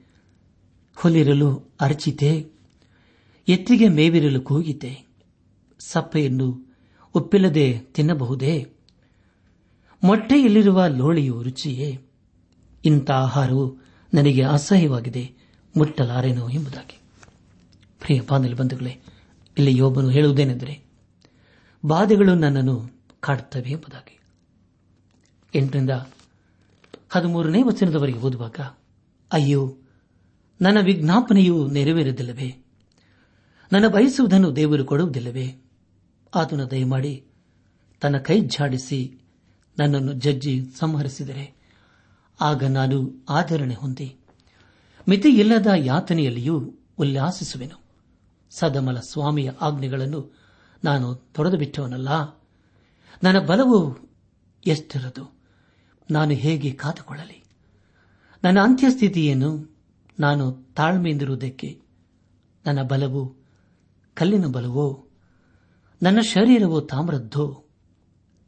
ಹೊಲಿರಲು 0.95 1.75
ಅರಚಿತೆ, 1.81 2.51
ಎತ್ತಿಗೆ 3.47 3.87
ಮೇವಿರಲು 3.87 4.41
ಕೂಗಿತೆ. 4.41 5.05
ಸಪ್ಪೆಯನ್ನು 5.79 6.75
ಉಪ್ಪಿಲ್ಲದೆ 7.13 7.79
ತಿನ್ನಬಹುದೇ? 7.79 8.71
ಮೊಟ್ಟೆಯಲ್ಲಿರುವ 10.03 10.85
ಲೋಳಿಯು 10.87 11.41
ರುಚಿಯೇ? 11.41 12.01
ಇಂಥ 12.85 13.11
ಆಹಾರವು 13.11 13.77
ನನಗೆ 14.13 14.43
ಅಸಹ್ಯವಾಗಿದೆ, 14.43 15.33
ಮುಟ್ಟಲಾರೆನೋ 15.77 16.49
ಎಂಬುದಾಗಿ. 16.49 16.99
ಪ್ರಿಯ 17.99 18.21
ಬಾಂಧವ 18.21 18.55
ಬಂಧುಗಳೇ, 18.55 19.01
ಇಲ್ಲಿ 19.57 19.77
ಯೋಬನು 19.77 20.09
ಹೇಳುವುದೇನೆಂದರೆ, 20.09 20.83
ಬಾಧೆಗಳು 21.85 22.35
ನನ್ನನ್ನು 22.35 22.91
ಕಾಡುತ್ತವೆ 23.19 23.71
ಎಂಬುದಾಗಿ. 23.71 24.19
ಎಂಟರಿಂದ 25.55 25.89
ಹದಿಮೂರನೇ 27.09 27.61
ವಚನದವರೆಗೆ 27.61 28.17
ಓದುವಾಗ 28.17 28.59
ಅಯ್ಯೋ, 29.31 29.77
ನನ್ನ 30.61 30.77
ವಿಜ್ಞಾಪನೆಯು 30.79 31.67
ನೆರವೇರದಿಲ್ಲವೇ? 31.67 32.65
ನನ್ನ 33.71 33.87
ಬಯಸುವುದನ್ನು 33.87 34.55
ದೇವರು 34.55 34.85
ಕೊಡುವುದಿಲ್ಲವೇ? 34.85 35.61
ಆತನ 36.35 36.63
ದಯಮಾಡಿ 36.63 37.25
ತನ್ನ 38.01 38.17
ಕೈ 38.17 38.41
ಝಾಡಿಸಿ 38.41 39.17
ನನ್ನನ್ನು 39.79 40.13
ಜಜ್ಜಿ 40.13 40.65
ಸಂಹರಿಸಿದರೆ, 40.79 41.53
ಆಗ 42.41 42.63
ನಾನು 42.63 43.25
ಆಧರಣೆ 43.29 43.73
ಹೊಂದಿ 43.73 44.17
ಮಿತಿಯಿಲ್ಲದ 45.09 45.67
ಯಾತನೆಯಲ್ಲಿಯೂ 45.75 46.73
ಉಲ್ಲಾಸಿಸುವೆನು. 46.97 47.83
ಸದಮಲ 48.49 48.99
ಸ್ವಾಮಿಯ 48.99 49.51
ಆಜ್ಞೆಗಳನ್ನು 49.61 50.33
ನಾನು 50.83 51.15
ತೊಡೆದು 51.15 51.57
ಬಿಟ್ಟವನಲ್ಲ. 51.57 52.09
ನನ್ನ 53.23 53.39
ಬಲವು 53.39 53.97
ಎಷ್ಟಿರದು? 54.67 55.39
ನಾನು 56.11 56.31
ಹೇಗೆ 56.31 56.71
ಕಾದುಕೊಳ್ಳಲಿ? 56.71 57.38
ನನ್ನ 58.43 58.59
ಅಂತ್ಯಸ್ಥಿತಿಯನ್ನು 58.59 59.77
ನಾನು 60.19 60.51
ತಾಳ್ಮೆಯಿಂದಿರುವುದಕ್ಕೆ 60.51 61.81
ನನ್ನ 62.65 62.81
ಬಲವು, 62.81 63.35
ಕಲ್ಲಿನ 64.13 64.45
ಬಲವೋ, 64.45 65.07
ನನ್ನ 66.03 66.19
ಶರೀರವೋ 66.19 66.81
ತಾಮ್ರದ್ದೋ, 66.81 67.65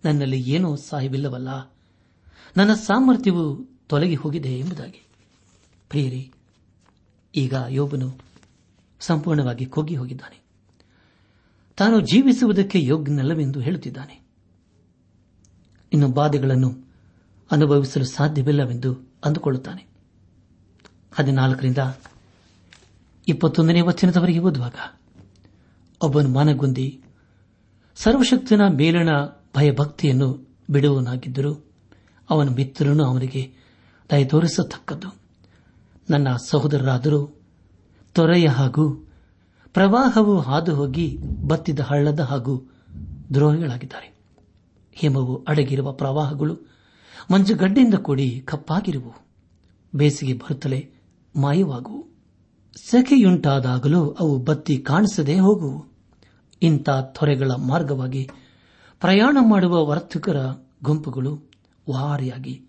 ನನ್ನಲ್ಲಿ 0.05 0.41
ಏನೋ 0.41 0.75
ಸಾಯವಿಲ್ಲವಲ್ಲ. 0.75 1.73
ನನ್ನ 2.57 2.73
ಸಾಮರ್ಥ್ಯವು 2.73 3.65
ತೊಲಗಿ 3.87 4.15
ಹೋಗಿದೆ 4.15 4.59
ಎಂಬುದಾಗಿ. 4.59 5.07
ಪ್ರಿಯರಿ, 5.89 6.31
ಈಗ 7.35 7.53
ಯೋಬನು 7.69 8.19
ಸಂಪೂರ್ಣವಾಗಿ 8.99 9.65
ಕೊಗ್ಗಿ 9.65 9.95
ಹೋಗಿದ್ದಾನೆ. 9.95 10.41
ತಾನು 11.77 11.99
ಜೀವಿಸುವುದಕ್ಕೆ 11.99 12.85
ಯೋಗ್ಯನಲ್ಲವೆಂದು 12.85 13.59
ಹೇಳುತ್ತಿದ್ದಾನೆ. 13.59 14.21
ಇನ್ನು 15.93 16.07
ಬಾಧೆಗಳನ್ನು 16.07 16.91
ಅನುಭವಿಸಲು 17.51 18.05
ಸಾಧ್ಯವಿಲ್ಲವೆಂದು 18.05 19.10
ಅಂದುಕೊಳ್ಳುತ್ತಾನೆ. 19.23 19.87
ಹದಿನಾಲ್ಕರಿಂದ 21.15 21.77
ಇಪ್ಪತ್ತೊಂದನೇ 23.27 23.81
ವಚನದವರೆಗೆ 23.81 24.39
ಓದುವಾಗ, 24.39 24.99
ಒಬ್ಬನು 26.01 26.29
ಮನಗುಂದಿ, 26.29 27.01
ಸರ್ವಶಕ್ತನ 27.95 28.61
ಮೇಲಣ 28.67 29.09
ಭಯಭಕ್ತಿಯನ್ನು 29.55 30.47
ಬಿಡುವನಾಗಿದ್ದರೂ 30.69 31.53
ಅವನ 32.29 32.49
ಮಿತ್ರನು 32.49 33.05
ಅವನಿಗೆ 33.05 33.53
ದಯ 34.11 34.25
ತೋರಿಸತಕ್ಕದ್ದು. 34.25 35.15
ನನ್ನ 36.09 36.27
ಸಹೋದರರಾದರೂ 36.47 37.41
ತೊರೆಯ 38.13 38.47
ಹಾಗೂ 38.47 39.07
ಪ್ರವಾಹವು 39.73 40.39
ಹಾದು 40.39 40.75
ಹೋಗಿ 40.75 41.17
ಬತ್ತಿದ 41.47 41.79
ಹಳ್ಳದ 41.79 42.19
ಹಾಗೂ 42.19 42.71
ದ್ರೋಹಿಗಳಾಗಿದ್ದಾರೆ. 43.33 44.13
ಹಿಮವು 44.93 45.43
ಅಡಗಿರುವ 45.43 45.91
ಪ್ರವಾಹಗಳು 45.91 46.59
ಮಂಜುಗಡ್ಡೆಯಿಂದ 47.31 47.93
ಕೂಡಿ 47.93 48.41
ಕಪ್ಪಾಗಿರುವು. 48.45 49.13
ಬೇಸಿಗೆ 49.95 50.33
ಬರುತ್ತಲೇ 50.33 50.93
ಮಾಯವಾಗುವು. 51.35 52.07
ಸೆಕೆಯುಂಟಾದಾಗಲೂ 52.83 54.11
ಅವು 54.11 54.39
ಬತ್ತಿ 54.39 54.77
ಕಾಣಿಸದೆ 54.77 55.39
ಹೋಗುವು. 55.39 55.85
ಇಂಥ 56.61 56.89
ತೊರೆಗಳ 56.89 57.51
ಮಾರ್ಗವಾಗಿ 57.51 58.29
ಪ್ರಯಾಣ 58.99 59.37
ಮಾಡುವ 59.41 59.85
ವರ್ತಕರ 59.85 60.35
ಗುಂಪುಗಳು 60.83 61.51
ವಾರಿಯಾಗಿ 61.89 62.65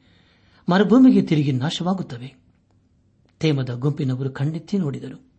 ಮರುಭೂಮಿಗೆ 0.68 1.22
ತಿರುಗಿ 1.22 1.52
ನಾಶವಾಗುತ್ತವೆ. 1.52 2.34
ತೇಮದ 3.40 3.70
ಗುಂಪಿನವರು 3.70 4.30
ಖಂಡಿತಿ 4.30 4.78
ನೋಡಿದರು. 4.78 5.32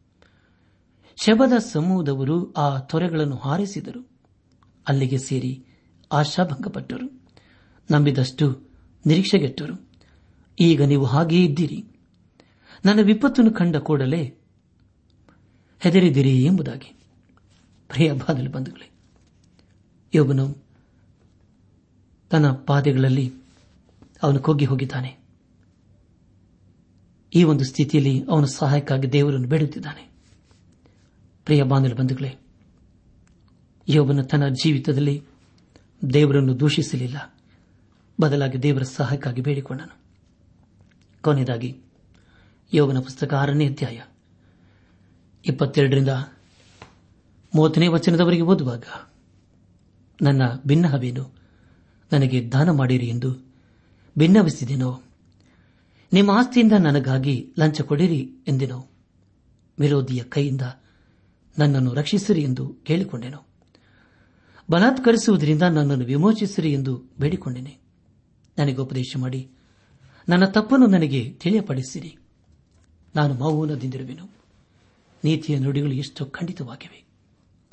ಶಬದ 1.16 1.54
ಸಮೂಹದವರು 1.58 2.54
ಆ 2.54 2.80
ತೊರೆಗಳನ್ನು 2.80 3.36
ಹಾರಿಸಿದರು. 3.36 4.10
ಅಲ್ಲಿಗೆ 4.88 5.18
ಸೇರಿ 5.18 5.66
ಆಶಾಭಂಗಪಟ್ಟರು. 6.12 7.24
ನಂಬಿದಷ್ಟು 7.92 8.73
ನಿರೀಕ್ಷೆಗೆಟ್ಟರು. 9.06 9.90
ಈಗ 10.60 10.82
ನೀವು 10.82 11.06
ಹಾಗೆಯೇ 11.06 11.46
ಇದ್ದೀರಿ. 11.46 11.86
ನನ್ನ 12.86 13.00
ವಿಪತ್ತನ್ನು 13.02 13.52
ಕಂಡ 13.52 13.76
ಕೂಡಲೇ 13.76 14.38
ಹೆದರಿದಿರಿ 15.80 16.44
ಎಂಬುದಾಗಿ. 16.44 16.96
ಪ್ರಿಯ 17.88 18.14
ಬಾದಲು 18.14 18.52
ಬಂಧುಗಳೇ 18.52 18.90
ಯೋಗನು 20.16 20.64
ತನ್ನ 22.30 22.52
ಪಾದೆಗಳಲ್ಲಿ 22.52 23.34
ಅವನು 24.24 24.40
ಕೊಗ್ಗಿ 24.40 24.66
ಹೋಗಿದ್ದಾನೆ. 24.66 25.24
ಈ 27.36 27.44
ಒಂದು 27.44 27.64
ಸ್ಥಿತಿಯಲ್ಲಿ 27.64 28.24
ಅವನು 28.30 28.48
ಸಹಾಯಕ್ಕಾಗಿ 28.48 29.12
ದೇವರನ್ನು 29.12 29.48
ಬೇಡುತ್ತಿದ್ದಾನೆ. 29.48 30.12
ಪ್ರಿಯ 31.46 31.64
ಬಾಂಧವ 31.64 31.96
ಬಂಧುಗಳೇ, 31.96 32.36
ಯೋಬನ 33.90 34.22
ತನ್ನ 34.22 34.48
ಜೀವಿತದಲ್ಲಿ 34.48 35.24
ದೇವರನ್ನು 36.14 36.60
ದೂಷಿಸಲಿಲ್ಲ. 36.60 37.43
ಬದಲಾಗಿ 38.22 38.64
ದೇವರ 38.64 38.84
ಸಹಾಯಕ್ಕಾಗಿ 38.84 39.42
ಬೇಡಿಕೊಂಡನು. 39.42 39.98
ಕೊನೆಯದಾಗಿ 41.22 41.82
ಯೋಗನ 42.74 43.00
ಪುಸ್ತಕ 43.00 43.34
ಆರನೇ 43.34 43.68
ಅಧ್ಯಾಯ, 43.68 44.02
ಇಪ್ಪತ್ತೆರಡರಿಂದ 45.46 46.10
ಮೂವತ್ತನೇ 47.56 47.88
ವಚನದವರೆಗೆ 47.88 48.42
ಓದುವಾಗ, 48.42 48.84
ನನ್ನ 50.22 50.42
ಭಿನ್ನಹವೇನು 50.68 51.36
ನನಗೆ 52.14 52.50
ದಾನ 52.52 52.70
ಮಾಡಿರಿ 52.70 53.08
ಎಂದು 53.08 53.54
ಭಿನ್ನವಿಸಿದೆನೋ 54.18 55.02
ನಿಮ್ಮ 56.14 56.32
ಆಸ್ತಿಯಿಂದ 56.32 56.72
ನನಗಾಗಿ 56.72 57.54
ಲಂಚ 57.60 57.82
ಕೊಡಿರಿ 57.82 58.34
ಎಂದೆನೋ, 58.48 58.90
ವಿರೋಧಿಯ 59.80 60.24
ಕೈಯಿಂದ 60.24 60.62
ನನ್ನನ್ನು 61.60 61.94
ರಕ್ಷಿಸಿರಿ 61.94 62.42
ಎಂದು 62.42 62.76
ಕೇಳಿಕೊಂಡೆನು. 62.84 63.48
ಬಲಾತ್ಕರಿಸುವುದರಿಂದ 64.72 65.62
ನನ್ನನ್ನು 65.62 66.06
ವಿಮೋಚಿಸಿರಿ 66.06 66.74
ಎಂದು 66.74 67.04
ಬೇಡಿಕೊಂಡೆನೆ. 67.20 67.83
ನನಗೆ 68.58 68.76
ಉಪದೇಶ 68.76 69.16
ಮಾಡಿ. 69.18 69.50
ನನ್ನ 70.30 70.46
ತಪ್ಪನ್ನು 70.46 70.88
ನನಗೆ 70.88 71.30
ತಿಳಿಯಪಡಿಸಿರಿ. 71.30 72.18
ನಾನು 73.16 73.34
ಮೌನದಿಂದಿರುವೆನು. 73.34 74.26
ನೀತಿಯ 75.24 75.60
ನುಡಿಗಳು 75.60 75.92
ಎಷ್ಟು 75.92 76.26
ಖಂಡಿತವಾಗಿವೆ. 76.26 77.06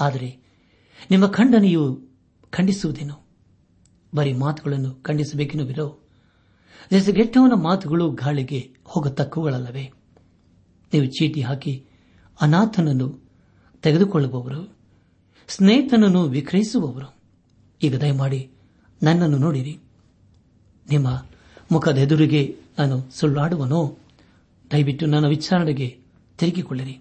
ಆದರೆ 0.01 0.39
ನಿಮ್ಮ 1.11 1.27
ಖಂಡನೆಯು 1.27 2.09
ಖಂಡಿಸುವುದೇನು? 2.51 3.27
ಬರೀ 4.15 4.33
ಮಾತುಗಳನ್ನು 4.33 4.95
ಖಂಡಿಸಬೇಕೆನ್ನುವಿರೋ 4.95 6.01
ಜೆಸಗೆಟ್ಟವನ 6.91 7.53
ಮಾತುಗಳು 7.55 8.11
ಗಾಳಿಗೆ 8.11 8.75
ಹೋಗತಕ್ಕವುಗಳಲ್ಲವೇ? 8.85 9.93
ನೀವು 10.93 11.05
ಚೀಟಿ 11.05 11.41
ಹಾಕಿ 11.41 11.85
ಅನಾಥನನ್ನು 12.41 13.31
ತೆಗೆದುಕೊಳ್ಳುವವರು, 13.83 14.77
ಸ್ನೇಹಿತನನ್ನು 15.49 16.23
ವಿಕ್ರಯಿಸುವವರು. 16.23 17.15
ಈಗ 17.83 17.97
ದಯಮಾಡಿ 17.97 18.51
ನನ್ನನ್ನು 19.03 19.39
ನೋಡಿರಿ. 19.39 19.79
ನಿಮ್ಮ 20.91 21.27
ಮುಖದ 21.73 21.99
ಎದುರಿಗೆ 21.99 22.57
ನಾನು 22.79 23.11
ಸುಳ್ಳಾಡುವನೋ? 23.15 23.99
ದಯವಿಟ್ಟು 24.73 25.07
ನನ್ನ 25.07 25.27
ವಿಚಾರಣೆಗೆ 25.27 25.99
ತಿರುಗಿಕೊಳ್ಳಿರಿ. 26.39 27.01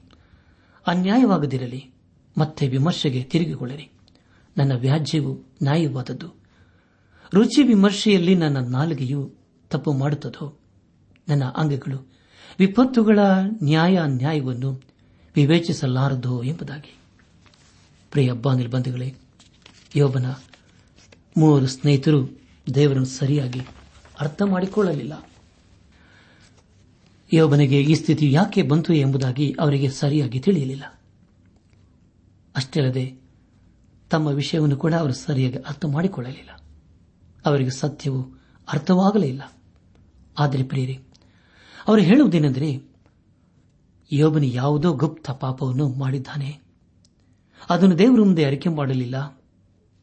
ಅನ್ಯಾಯವಾಗದಿರಲಿ. 0.87 1.91
ಮತ್ತೆ 2.37 2.67
ವಿಮರ್ಶೆಗೆ 2.67 3.23
ತಿರುಗಿಕೊಳ್ಳಿರಿ. 3.23 3.89
ನನ್ನ 4.57 4.71
ವ್ಯಾಜ್ಯವು 4.75 5.33
ನ್ಯಾಯವಾದದ್ದು. 5.63 6.33
ರುಚಿ 7.33 7.63
ವಿಮರ್ಶೆಯಲ್ಲಿ 7.63 8.35
ನನ್ನ 8.35 8.57
ನಾಲಿಗೆಯು 8.57 9.33
ತಪ್ಪು 9.69 9.93
ಮಾಡುತ್ತದೋ? 9.93 10.59
ನನ್ನ 11.27 11.43
ಅಂಗಗಳು 11.43 12.07
ವಿಪತ್ತುಗಳ 12.59 13.19
ನ್ಯಾಯ 13.63 13.99
ನ್ಯಾಯವನ್ನು 14.05 14.81
ವಿವೇಚಿಸಲಾರದೋ 15.35 16.43
ಎಂಬುದಾಗಿ. 16.43 16.97
ಪ್ರಿಯ 18.11 18.31
ಬಂಧುಗಳೇ, 18.31 19.15
ಯೋಬನ 19.95 20.25
ಮೂವರು 21.37 21.67
ಸ್ನೇಹಿತರು 21.67 22.41
ದೇವರನ್ನು 22.73 23.05
ಸರಿಯಾಗಿ 23.05 23.61
ಅರ್ಥ 24.19 24.41
ಮಾಡಿಕೊಳ್ಳಲಿಲ್ಲ. 24.41 25.29
ಯೋಬನಿಗೆ 27.33 27.81
ಈ 27.81 27.93
ಸ್ಥಿತಿ 27.93 28.31
ಯಾಕೆ 28.31 28.61
ಬಂತು 28.61 28.93
ಎಂಬುದಾಗಿ 28.93 29.55
ಅವರಿಗೆ 29.59 29.89
ಸರಿಯಾಗಿ 29.89 30.39
ತಿಳಿಯಲಿಲ್ಲ. 30.39 31.01
ಅಷ್ಟೇ 32.55 33.19
ತಮ್ಮ 34.09 34.27
ವಿಷಯವನ್ನು 34.27 34.77
ಕೂಡ 34.77 34.93
ಅವರು 34.93 35.13
ಸರಿಯಾಗಿ 35.13 35.57
ಅರ್ಥ 35.57 35.85
ಮಾಡಿಕೊಳ್ಳಲಿಲ್ಲ. 35.85 36.49
ಅವರಿಗೆ 37.45 37.69
ಸತ್ಯವು 37.69 38.39
ಅರ್ಥವಾಗಲೇ 38.73 39.27
ಇಲ್ಲ. 39.27 39.41
ಆದರೆ 40.39 40.63
ಪ್ರಿಯರಿ, 40.63 40.99
ಅವರು 41.87 42.01
ಹೇಳುವುದೇನೆಂದರೆ, 42.01 42.81
ಯೋಬನು 44.11 44.45
ಯಾವುದೋ 44.45 44.93
ಗುಪ್ತ 44.93 45.31
ಪಾಪವನ್ನು 45.31 45.89
ಮಾಡಿದ್ದಾನೆ. 45.89 46.61
ಅದನ್ನು 47.69 47.97
ದೇವರ 47.97 48.19
ಮುಂದೆ 48.19 48.45
ಅರಿಕೆ 48.45 48.69
ಮಾಡಲಿಲ್ಲ. 48.69 49.41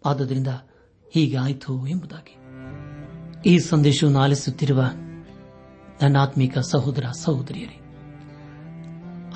ಆದ್ದರಿಂದ 0.07 0.47
ಹೀಗೆ 1.11 1.37
ಆಯಿತು 1.37 1.87
ಎಂಬುದಾಗಿ. 1.87 2.46
ಈ 3.47 3.59
ಸಂದೇಶವನ್ನು 3.59 4.21
ಆಲಿಸುತ್ತಿರುವ 4.21 4.83
ಆತ್ಮಿಕ 6.21 6.59
ಸಹೋದರ 6.59 7.05
ಸಹೋದರಿಯರೇ, 7.21 7.81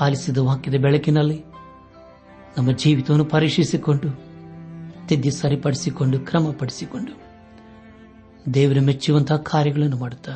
ಆಲಿಸಿದ 0.00 0.36
ವಾಕ್ಯದ 0.38 0.74
ಬೆಳಕಿನಲ್ಲಿ 0.74 1.44
ನಮ್ಮ 2.58 2.72
ಜೀವಿತವನ್ನು 2.72 3.24
ಪರೀಕ್ಷಿಸಿಕೊಂಡು, 3.24 4.08
ತಿದ್ದಿ 5.08 5.30
ಸರಿಪಡಿಸಿಕೊಂಡು, 5.30 6.20
ಕ್ರಮಪಡಿಸಿಕೊಂಡು 6.20 7.20
ದೇವರ 8.54 8.80
ಮೆಚ್ಚುವಂತಹ 8.80 9.36
ಕಾರ್ಯಗಳನ್ನು 9.36 9.96
ಮಾಡುತ್ತಾ 9.96 10.32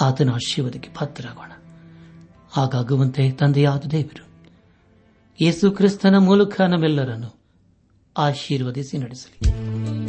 ಆತನ 0.00 0.30
ಆಶೀರ್ವಾದಕ್ಕೆ 0.30 0.90
ಪಾತ್ರರಾಗೋಣ. 0.98 1.50
ಹಾಗಾಗುವಂತೆ 2.50 3.30
ತಂದೆಯಾದ 3.30 3.84
ದೇವರು, 3.90 4.26
ಯೇಸು 5.40 5.70
ಕ್ರಿಸ್ತನ 5.70 6.16
ಮೂಲಕ 6.18 6.60
ನಮ್ಮೆಲ್ಲರನ್ನು 6.60 7.40
ಆಶೀರ್ವದಿಸಿ 8.18 8.98
ನಡೆಸಲಿ. 8.98 10.01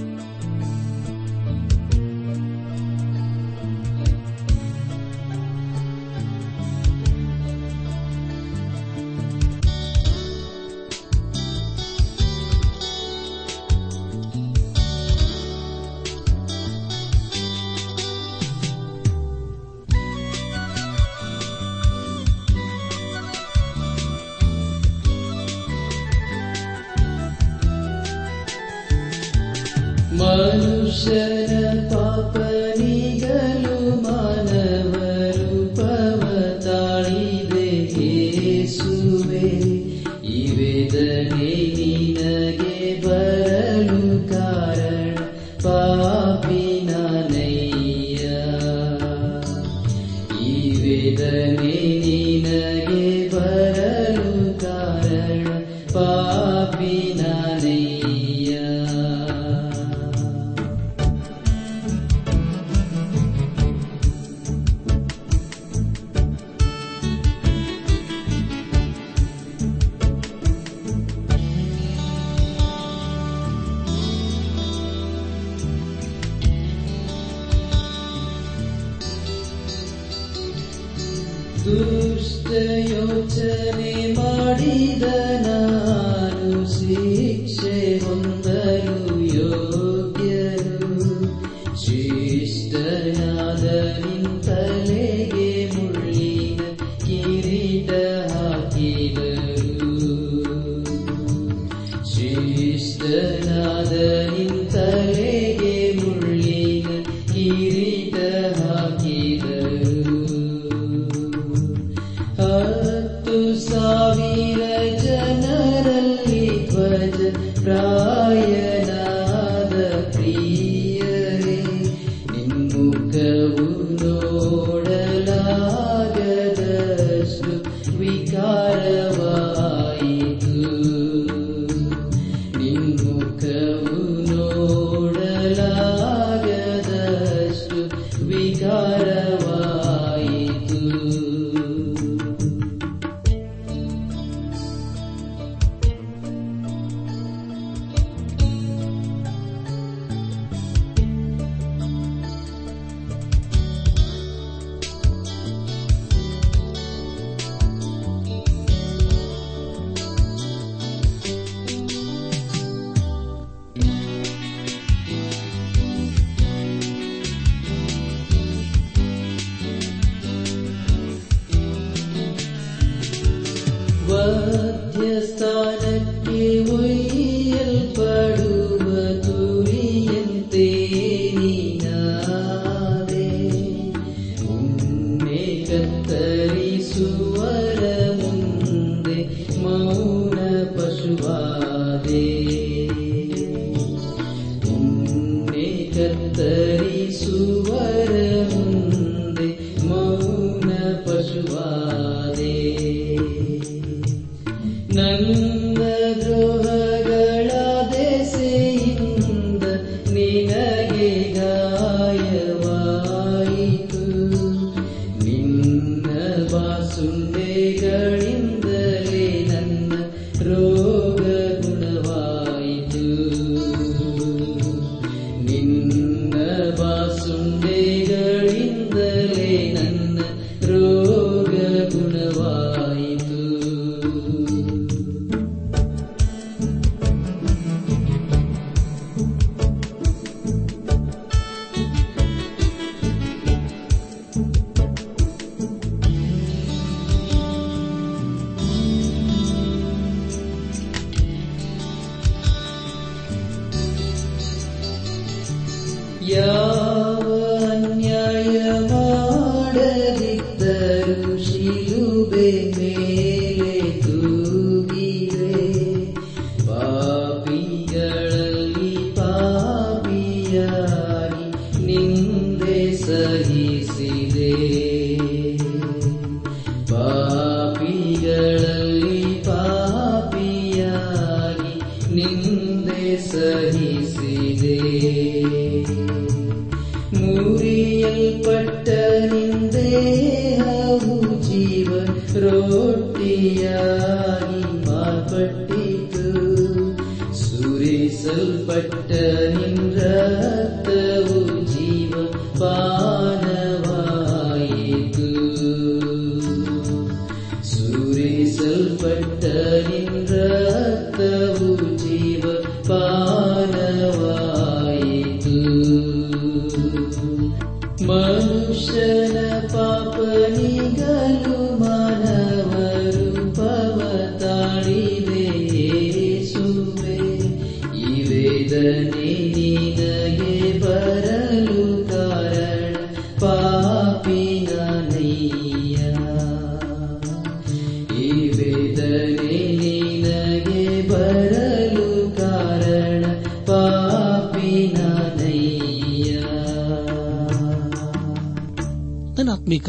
செல்பட்ட 298.35 299.13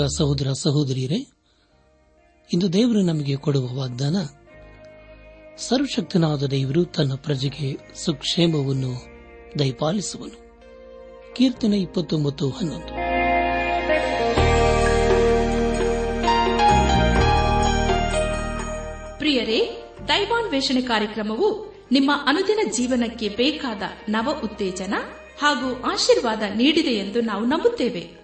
ಸಹೋದರ 0.07 0.53
ಸಹೋದರಿಯರೇ, 0.53 1.27
ಇಂದು 2.53 2.73
ದೇವರು 2.73 3.03
ನಮಗೆ 3.03 3.37
ಕೊಡುವ 3.37 3.77
ವಾಗ್ದಾನ, 3.77 4.17
ಸರ್ವಶಕ್ತನಾದ 5.57 6.43
ದೇವರು 6.43 6.85
ತನ್ನ 6.85 7.15
ಪ್ರಜೆಗೆ 7.15 7.79
ಸುಕ್ಷೇಮವನ್ನು 7.95 9.07
ದಯಪಾಲಿಸುವನು. 9.59 10.45
ಕೀರ್ತನೆ 11.35 11.81
ಇಪ್ಪತ್ತೊಂಬತ್ತು 11.81 12.51
ಹನ್ನೊಂದು. 12.51 13.05
ಪ್ರಿಯರೇ, 19.19 19.83
ದೈವಾನ್ವೇಷಣೆ 20.09 20.83
ಕಾರ್ಯಕ್ರಮವು 20.83 21.75
ನಿಮ್ಮ 21.93 22.11
ಅನುದಿನ 22.27 22.59
ಜೀವನಕ್ಕೆ 22.77 23.29
ಬೇಕಾದ 23.29 23.83
ನವ 24.09 24.41
ಉತ್ತೇಜನ 24.45 24.95
ಹಾಗೂ 25.41 25.83
ಆಶೀರ್ವಾದ 25.83 26.43
ನೀಡಿದೆ 26.57 26.91
ಎಂದು 26.91 27.21
ನಾವು 27.21 27.45
ನಂಬುತ್ತೇವೆ. 27.45 28.24